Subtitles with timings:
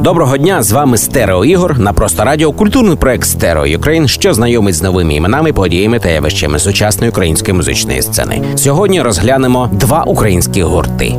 [0.00, 4.74] Доброго дня, з вами Стерео Ігор на просто радіо, культурний проект Stereo Ukraine, що знайомить
[4.74, 8.42] з новими іменами, подіями та явищами сучасної української музичної сцени.
[8.56, 11.14] Сьогодні розглянемо два українські гурти: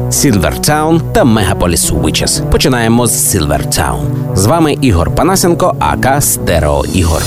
[0.59, 2.49] Town та Мегаполіс Witches.
[2.49, 4.35] Починаємо з Town.
[4.35, 7.21] З вами Ігор Панасенко, АК Стерео Ігор.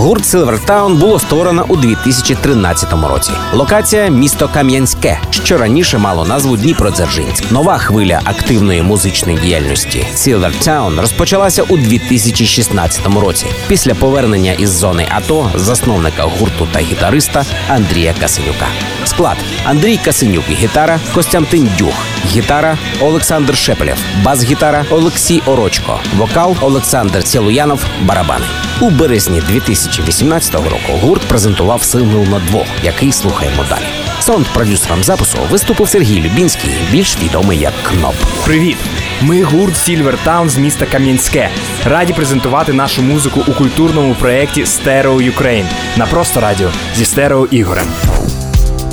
[0.00, 3.32] Гурт Silvertown було створено у 2013 році.
[3.52, 7.50] Локація місто Кам'янське, що раніше мало назву Дніпродзержинськ.
[7.50, 15.50] Нова хвиля активної музичної діяльності Silvertown розпочалася у 2016 році після повернення із зони АТО
[15.54, 18.66] засновника гурту та гітариста Андрія Касенюка.
[19.04, 21.94] Склад Андрій Касенюк гітара, Костянтин Дюх,
[22.26, 28.46] гітара Олександр Шепелєв, бас-гітара Олексій Орочко, вокал Олександр Сілуянов, барабани.
[28.82, 33.84] У березні 2018 року гурт презентував сингл на двох, який слухаємо далі.
[34.20, 38.14] Саунд-продюсером запису виступив Сергій Любінський, більш відомий як Кноп.
[38.44, 38.76] Привіт!
[39.22, 41.50] Ми гурт Silver Town з міста Кам'янське.
[41.84, 47.86] Раді презентувати нашу музику у культурному проєкті Stereo Ukraine на просто радіо зі Стерео Ігорем.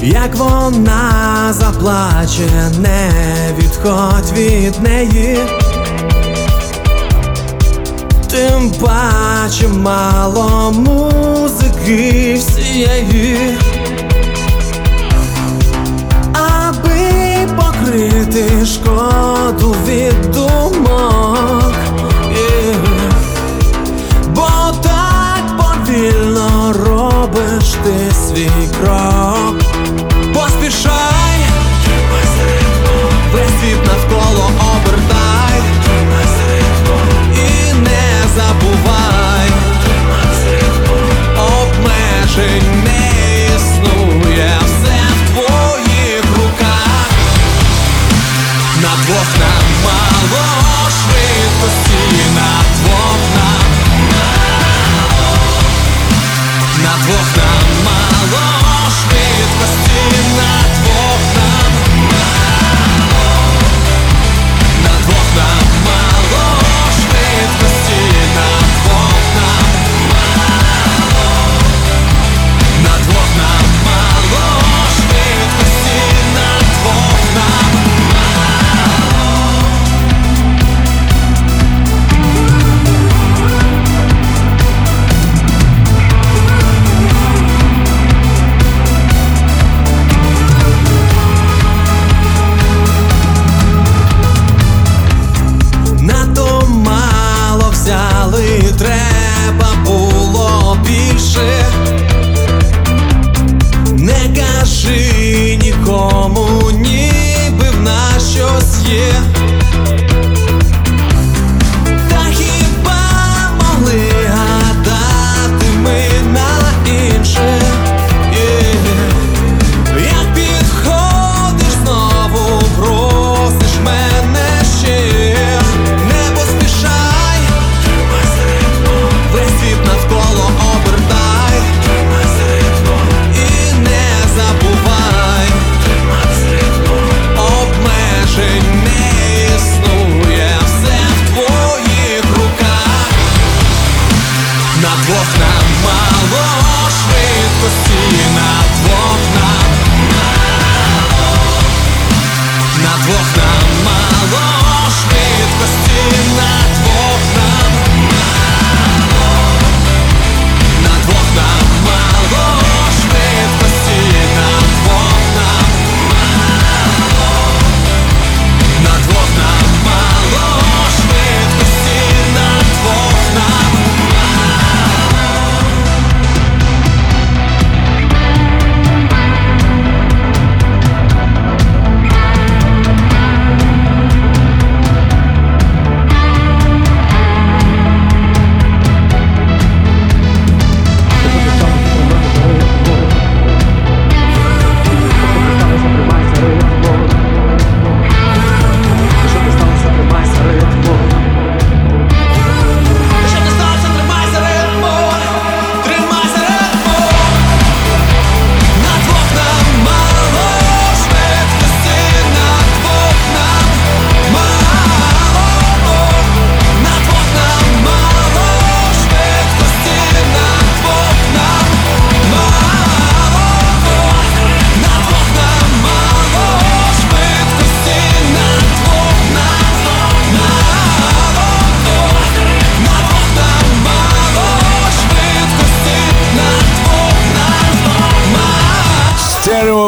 [0.02, 3.12] Як вона заплаче, не
[3.58, 5.38] відходь від неї.
[8.30, 13.58] Тим паче мало музики всієї.
[16.34, 21.74] Аби покрити шкоду від думок.
[24.36, 24.50] Бо
[24.84, 29.67] так повільно робиш ти свій крок.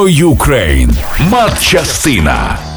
[0.09, 0.91] Ukraine.
[1.29, 2.68] Матчастина.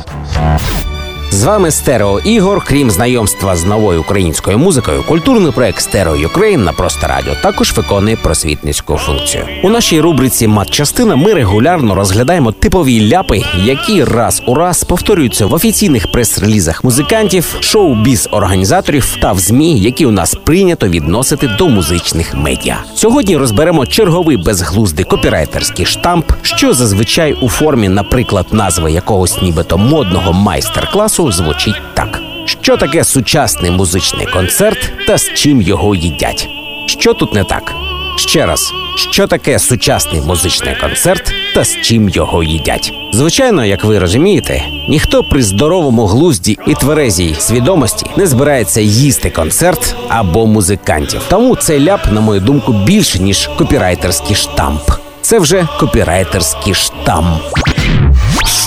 [1.42, 2.64] З вами Стерео Ігор.
[2.66, 8.16] Крім знайомства з новою українською музикою, культурний проект Stereo Ukraine на просто радіо також виконує
[8.16, 9.44] просвітницьку функцію.
[9.62, 15.54] У нашій рубриці Матчастина ми регулярно розглядаємо типові ляпи, які раз у раз повторюються в
[15.54, 22.34] офіційних прес-релізах музикантів, шоу-біз організаторів та в змі, які у нас прийнято відносити до музичних
[22.34, 22.78] медіа.
[22.94, 30.32] Сьогодні розберемо черговий безглуздий копірайтерський штамп, що зазвичай у формі, наприклад, назви якогось нібито модного
[30.32, 36.48] майстер-класу звучить так: що таке сучасний музичний концерт та з чим його їдять?
[36.86, 37.74] Що тут не так?
[38.16, 38.72] Ще раз,
[39.10, 42.92] що таке сучасний музичний концерт та з чим його їдять?
[43.12, 49.96] Звичайно, як ви розумієте, ніхто при здоровому глузді і тверезій свідомості не збирається їсти концерт
[50.08, 51.20] або музикантів.
[51.28, 54.82] Тому цей ляп, на мою думку, більше ніж копірайтерський штамп.
[55.22, 57.42] Це вже копірайтерський штамп.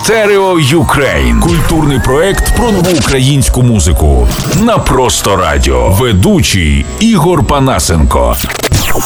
[0.06, 1.42] Stereo Ukraine.
[1.42, 4.28] Культурний проект про нову українську музику.
[4.62, 5.90] На просто радіо.
[5.90, 8.38] Ведучий Ігор Панасенко.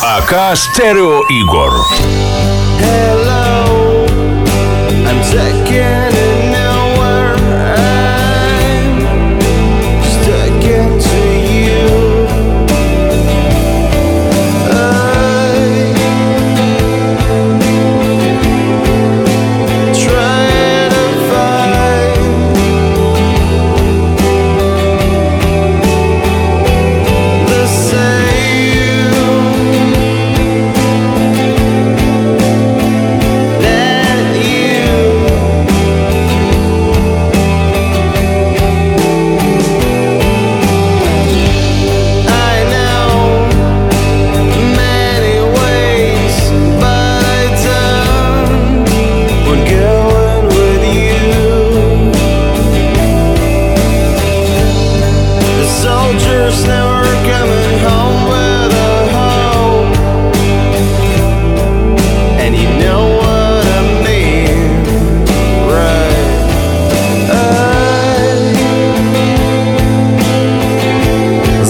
[0.03, 1.71] АК Стерео Ігор.
[2.81, 4.07] Hello,
[5.07, 5.23] I'm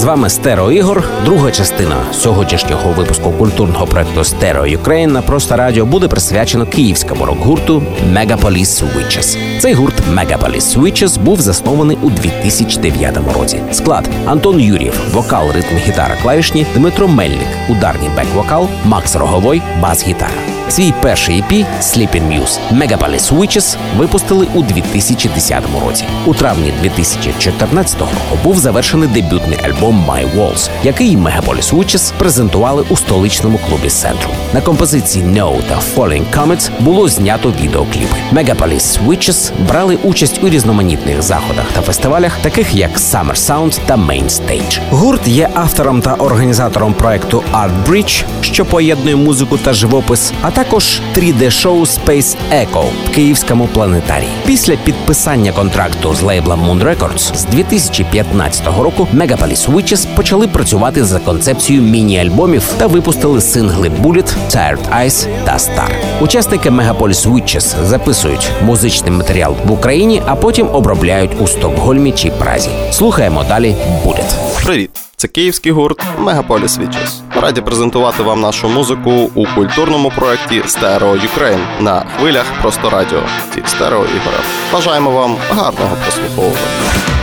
[0.09, 1.03] вами Стерео Ігор.
[1.25, 7.84] Друга частина сьогоднішнього випуску культурного проекту Stereo Ukraine на просто радіо буде присвячено київському рок-гурту
[8.13, 9.38] Megapolis Witches.
[9.60, 13.62] Цей гурт Megapolis Witches був заснований у 2009 році.
[13.72, 20.59] Склад Антон Юрєв, вокал, ритм, гітара, клавішні, Дмитро Мельник, ударні, бек-вокал, Макс Роговой, бас-гітара.
[20.69, 26.05] Свій перший EP Sleeping Muse Megapolis Witches випустили у 2010 році.
[26.25, 32.97] У травні 2014 року був завершений дебютний альбом My Walls, який Megapolis Witches презентували у
[32.97, 34.29] столичному клубі Центру.
[34.53, 38.15] На композиції No та Falling Comets було знято відеокліпи.
[38.33, 44.25] Megapolis Witches брали участь у різноманітних заходах та фестивалях, таких як Summer Sound та Main
[44.25, 44.79] Stage.
[44.89, 51.01] Гурт є автором та організатором проекту Art Bridge, що поєднує музику та живопис, а також
[51.18, 54.30] 3D-шоу Space Echo в київському планетарії.
[54.46, 61.20] Після підписання контракту з лейблом Moon Records з 2015 року Megapolis Witches почали працювати за
[61.20, 65.89] концепцією міні-альбомів та випустили сингли Bullet, Tired Eyes та Star.
[66.22, 72.70] Учасники Megapolis Witches записують музичний матеріал в Україні, а потім обробляють у Стокгольмі чи Празі.
[72.92, 73.75] Слухаємо далі
[74.06, 74.63] Bullet.
[74.63, 74.99] Привіт!
[75.19, 77.22] Це київський гурт Megapolis Witches.
[77.41, 83.21] Раді презентувати вам нашу музику у культурному проєкті Stereo Ukraine на хвилях просто радіо
[83.57, 84.39] від Стерео ігоря.
[84.73, 87.18] Бажаємо вам гарного прослуховування.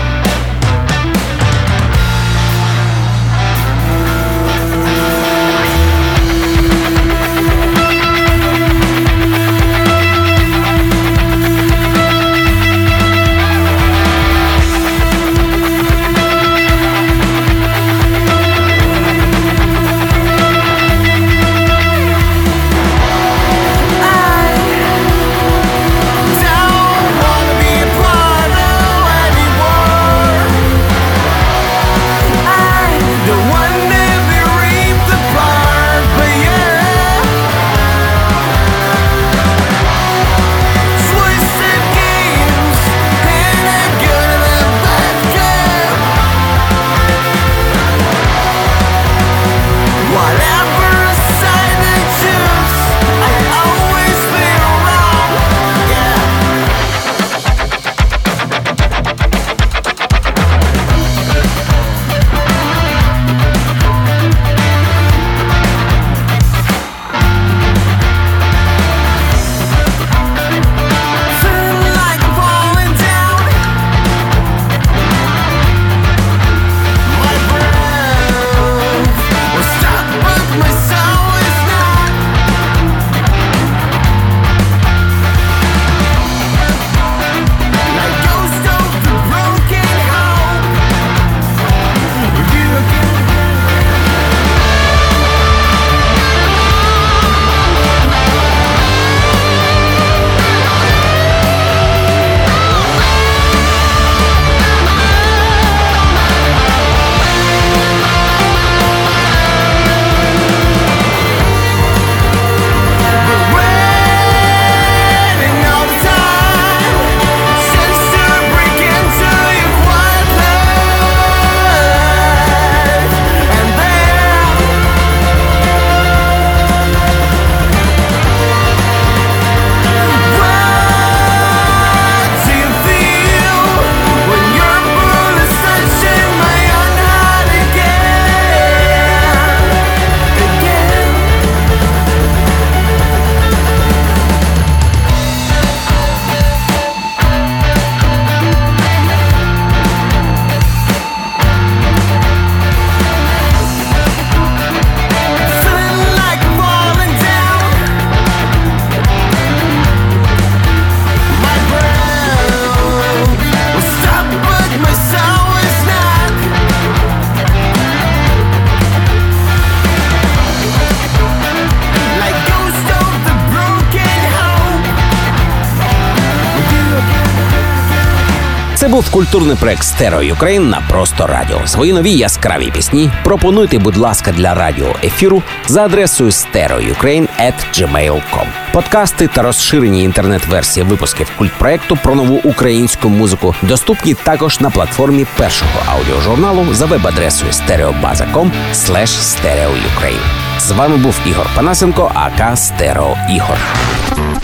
[178.96, 181.66] Був культурний проект Stereo Ukraine на просто радіо.
[181.66, 188.46] Свої нові яскраві пісні пропонуйте, будь ласка, для радіо ефіру за адресою stereoukraine.gmail.com.
[188.72, 195.82] Подкасти та розширені інтернет-версії випусків культпроекту про нову українську музику доступні також на платформі першого
[195.86, 200.22] аудіожурналу за веб-адресою stereobaza.com stereoukraine.
[200.58, 203.58] З вами був Ігор Панасенко, aka Стерео Ігор.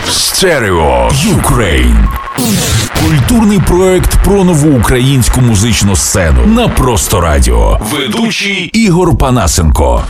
[0.09, 2.07] Stereo Ukraine.
[3.07, 7.79] Культурний проект про нову українську музичну сцену на просто радіо.
[7.91, 10.03] Ведучий Ігор Панасенко.